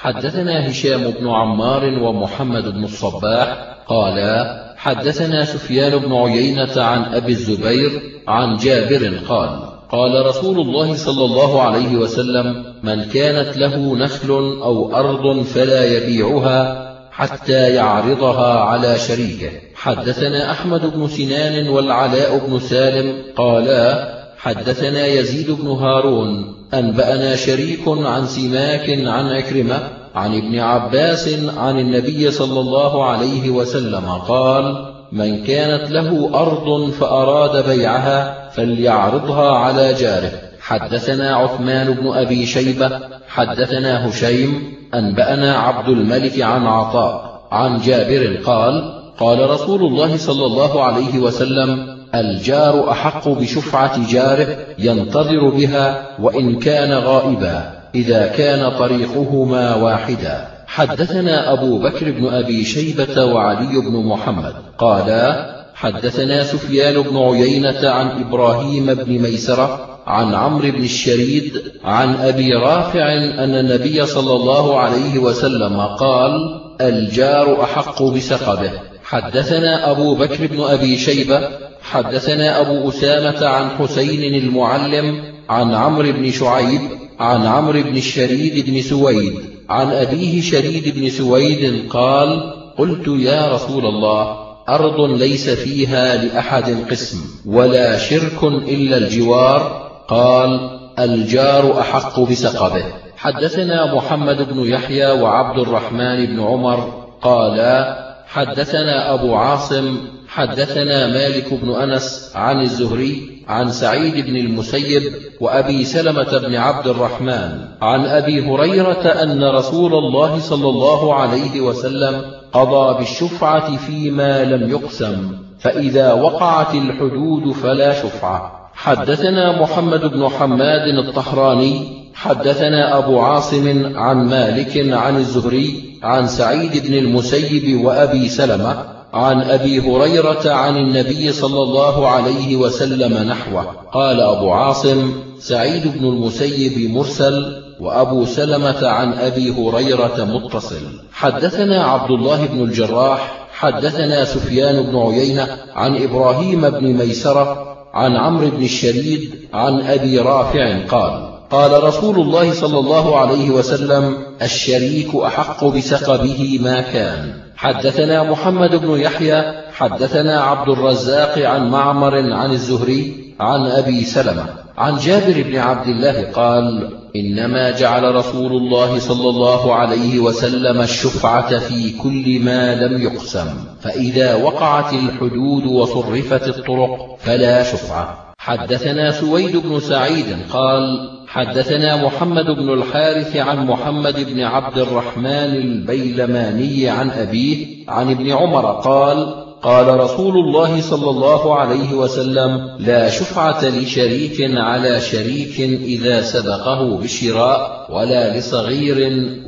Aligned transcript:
حدثنا 0.00 0.70
هشام 0.70 1.10
بن 1.10 1.28
عمار 1.28 1.84
ومحمد 1.84 2.64
بن 2.64 2.84
الصباح 2.84 3.76
قالا 3.86 4.74
حدثنا 4.76 5.44
سفيان 5.44 5.98
بن 5.98 6.14
عيينة 6.14 6.82
عن 6.82 7.14
أبي 7.14 7.32
الزبير 7.32 8.02
عن 8.28 8.56
جابر 8.56 9.20
قال 9.28 9.60
قال 9.90 10.26
رسول 10.26 10.60
الله 10.60 10.94
صلى 10.94 11.24
الله 11.24 11.62
عليه 11.62 11.96
وسلم 11.96 12.64
من 12.82 13.04
كانت 13.04 13.56
له 13.56 13.96
نخل 13.96 14.30
أو 14.62 14.96
أرض 14.96 15.42
فلا 15.42 15.84
يبيعها 15.84 16.90
حتى 17.10 17.74
يعرضها 17.74 18.60
على 18.60 18.98
شريكه. 18.98 19.50
حدثنا 19.74 20.50
أحمد 20.50 20.96
بن 20.96 21.08
سنان 21.08 21.68
والعلاء 21.68 22.46
بن 22.46 22.58
سالم 22.58 23.22
قالا 23.36 24.19
حدثنا 24.42 25.06
يزيد 25.06 25.50
بن 25.50 25.66
هارون 25.66 26.54
أنبأنا 26.74 27.36
شريك 27.36 27.80
عن 27.86 28.26
سماك 28.26 28.90
عن 28.90 29.26
عكرمة 29.26 29.78
عن 30.14 30.34
ابن 30.34 30.58
عباس 30.58 31.28
عن 31.56 31.78
النبي 31.78 32.30
صلى 32.30 32.60
الله 32.60 33.04
عليه 33.04 33.50
وسلم 33.50 34.04
قال 34.28 34.94
من 35.12 35.44
كانت 35.44 35.90
له 35.90 36.30
أرض 36.34 36.90
فأراد 36.90 37.68
بيعها 37.68 38.50
فليعرضها 38.50 39.50
على 39.50 39.94
جاره. 39.94 40.32
حدثنا 40.60 41.36
عثمان 41.36 41.92
بن 41.94 42.08
أبي 42.12 42.46
شيبة 42.46 43.00
حدثنا 43.28 44.08
هشيم 44.08 44.72
أنبأنا 44.94 45.56
عبد 45.56 45.88
الملك 45.88 46.40
عن 46.40 46.66
عطاء 46.66 47.42
عن 47.50 47.80
جابر 47.80 48.40
قال 48.44 49.00
قال 49.18 49.50
رسول 49.50 49.82
الله 49.82 50.16
صلى 50.16 50.46
الله 50.46 50.84
عليه 50.84 51.18
وسلم 51.18 51.99
الجار 52.14 52.90
أحق 52.90 53.28
بشفعة 53.28 54.10
جاره 54.10 54.56
ينتظر 54.78 55.48
بها 55.48 56.08
وإن 56.20 56.58
كان 56.58 56.92
غائبا 56.92 57.72
إذا 57.94 58.26
كان 58.26 58.78
طريقهما 58.78 59.74
واحدا. 59.74 60.46
حدثنا 60.66 61.52
أبو 61.52 61.78
بكر 61.78 62.10
بن 62.10 62.26
أبي 62.28 62.64
شيبة 62.64 63.24
وعلي 63.24 63.80
بن 63.80 64.06
محمد 64.06 64.52
قالا 64.78 65.50
حدثنا 65.74 66.44
سفيان 66.44 67.02
بن 67.02 67.16
عيينة 67.18 67.90
عن 67.90 68.24
إبراهيم 68.24 68.94
بن 68.94 69.18
ميسرة 69.18 69.86
عن 70.06 70.34
عمرو 70.34 70.70
بن 70.70 70.84
الشريد 70.84 71.62
عن 71.84 72.14
أبي 72.14 72.52
رافع 72.52 73.12
أن 73.14 73.54
النبي 73.54 74.06
صلى 74.06 74.32
الله 74.32 74.80
عليه 74.80 75.18
وسلم 75.18 75.80
قال 75.80 76.60
الجار 76.80 77.62
أحق 77.62 78.02
بسقبه. 78.02 78.89
حدثنا 79.10 79.90
أبو 79.90 80.14
بكر 80.14 80.46
بن 80.46 80.60
أبي 80.60 80.98
شيبة 80.98 81.48
حدثنا 81.82 82.60
أبو 82.60 82.88
أسامة 82.88 83.46
عن 83.46 83.70
حسين 83.70 84.34
المعلم 84.34 85.22
عن 85.48 85.74
عمرو 85.74 86.12
بن 86.12 86.30
شعيب 86.30 86.80
عن 87.20 87.46
عمرو 87.46 87.82
بن 87.82 87.96
الشريد 87.96 88.70
بن 88.70 88.82
سويد 88.82 89.32
عن 89.68 89.90
أبيه 89.90 90.40
شريد 90.40 90.98
بن 90.98 91.10
سويد 91.10 91.88
قال 91.90 92.52
قلت 92.78 93.08
يا 93.08 93.48
رسول 93.54 93.86
الله 93.86 94.36
أرض 94.68 95.00
ليس 95.00 95.48
فيها 95.48 96.24
لأحد 96.24 96.76
قسم 96.90 97.18
ولا 97.46 97.98
شرك 97.98 98.44
إلا 98.44 98.96
الجوار. 98.96 99.90
قال 100.08 100.78
الجار 100.98 101.80
أحق 101.80 102.20
بسقبه. 102.20 102.84
حدثنا 103.16 103.94
محمد 103.94 104.52
بن 104.52 104.66
يحيى 104.66 105.10
وعبد 105.10 105.58
الرحمن 105.58 106.26
بن 106.26 106.40
عمر 106.40 107.04
قالا 107.22 108.09
حدثنا 108.32 109.14
أبو 109.14 109.34
عاصم 109.34 109.96
حدثنا 110.28 111.06
مالك 111.06 111.54
بن 111.54 111.70
أنس 111.70 112.32
عن 112.34 112.60
الزهري 112.60 113.42
عن 113.48 113.70
سعيد 113.70 114.26
بن 114.26 114.36
المسيب 114.36 115.02
وأبي 115.40 115.84
سلمة 115.84 116.38
بن 116.38 116.54
عبد 116.54 116.86
الرحمن 116.86 117.64
عن 117.82 118.04
أبي 118.04 118.50
هريرة 118.50 119.02
أن 119.22 119.44
رسول 119.44 119.94
الله 119.94 120.40
صلى 120.40 120.68
الله 120.68 121.14
عليه 121.14 121.60
وسلم 121.60 122.22
قضى 122.52 122.98
بالشفعة 122.98 123.76
فيما 123.76 124.44
لم 124.44 124.70
يقسم 124.70 125.32
فإذا 125.60 126.12
وقعت 126.12 126.74
الحدود 126.74 127.52
فلا 127.52 128.02
شفعة. 128.02 128.70
حدثنا 128.74 129.62
محمد 129.62 130.00
بن 130.00 130.28
حماد 130.28 131.06
الطحراني 131.06 132.00
حدثنا 132.14 132.98
أبو 132.98 133.20
عاصم 133.20 133.96
عن 133.96 134.28
مالك 134.28 134.92
عن 134.92 135.16
الزهري 135.16 135.89
عن 136.02 136.26
سعيد 136.26 136.86
بن 136.86 136.94
المسيب 136.94 137.84
وأبي 137.84 138.28
سلمة 138.28 138.84
عن 139.12 139.42
أبي 139.42 139.80
هريرة 139.80 140.52
عن 140.52 140.76
النبي 140.76 141.32
صلى 141.32 141.62
الله 141.62 142.08
عليه 142.08 142.56
وسلم 142.56 143.28
نحوه. 143.28 143.64
قال 143.92 144.20
أبو 144.20 144.50
عاصم 144.50 145.12
سعيد 145.38 145.98
بن 145.98 146.06
المسيب 146.06 146.90
مرسل 146.90 147.62
وأبو 147.80 148.24
سلمة 148.24 148.88
عن 148.88 149.12
أبي 149.12 149.50
هريرة 149.50 150.24
متصل. 150.24 150.82
حدثنا 151.12 151.84
عبد 151.84 152.10
الله 152.10 152.46
بن 152.46 152.62
الجراح 152.62 153.48
حدثنا 153.52 154.24
سفيان 154.24 154.82
بن 154.82 154.98
عيينة 154.98 155.48
عن 155.74 156.02
إبراهيم 156.02 156.70
بن 156.70 156.92
ميسرة 156.92 157.76
عن 157.94 158.16
عمرو 158.16 158.50
بن 158.50 158.64
الشريد 158.64 159.34
عن 159.52 159.80
أبي 159.80 160.18
رافع 160.18 160.86
قال 160.86 161.29
قال 161.50 161.84
رسول 161.84 162.20
الله 162.20 162.52
صلى 162.52 162.78
الله 162.78 163.18
عليه 163.18 163.50
وسلم 163.50 164.16
الشريك 164.42 165.14
أحق 165.14 165.64
بسقبه 165.64 166.58
ما 166.62 166.80
كان. 166.80 167.32
حدثنا 167.56 168.30
محمد 168.30 168.74
بن 168.74 169.00
يحيى 169.00 169.42
حدثنا 169.72 170.40
عبد 170.40 170.68
الرزاق 170.68 171.38
عن 171.38 171.70
معمر 171.70 172.32
عن 172.32 172.50
الزهري 172.50 173.34
عن 173.40 173.66
أبي 173.66 174.04
سلمة. 174.04 174.44
عن 174.78 174.98
جابر 174.98 175.42
بن 175.42 175.56
عبد 175.56 175.88
الله 175.88 176.30
قال 176.32 176.90
إنما 177.16 177.70
جعل 177.70 178.14
رسول 178.14 178.52
الله 178.52 178.98
صلى 178.98 179.28
الله 179.28 179.74
عليه 179.74 180.18
وسلم 180.18 180.80
الشفعة 180.80 181.58
في 181.58 181.98
كل 181.98 182.40
ما 182.44 182.74
لم 182.74 183.02
يقسم 183.02 183.48
فإذا 183.80 184.34
وقعت 184.34 184.92
الحدود 184.92 185.66
وصرفت 185.66 186.48
الطرق 186.48 187.16
فلا 187.18 187.62
شفعة. 187.62 188.34
حدثنا 188.38 189.10
سويد 189.10 189.56
بن 189.56 189.80
سعيد 189.80 190.26
قال 190.50 191.10
حدثنا 191.30 192.04
محمد 192.06 192.44
بن 192.44 192.72
الحارث 192.72 193.36
عن 193.36 193.66
محمد 193.66 194.34
بن 194.34 194.40
عبد 194.40 194.78
الرحمن 194.78 195.54
البيلماني 195.54 196.88
عن 196.88 197.10
أبيه 197.10 197.66
عن 197.88 198.10
ابن 198.10 198.30
عمر 198.30 198.80
قال 198.80 199.34
قال 199.62 200.00
رسول 200.00 200.38
الله 200.38 200.80
صلى 200.80 201.10
الله 201.10 201.58
عليه 201.58 201.94
وسلم 201.94 202.76
لا 202.78 203.10
شفعة 203.10 203.64
لشريك 203.64 204.50
على 204.56 205.00
شريك 205.00 205.60
إذا 205.82 206.22
سبقه 206.22 206.96
بشراء 206.96 207.86
ولا 207.90 208.38
لصغير 208.38 208.98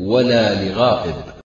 ولا 0.00 0.64
لغائب. 0.64 1.31